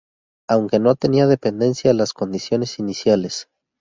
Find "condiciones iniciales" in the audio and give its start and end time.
2.13-3.47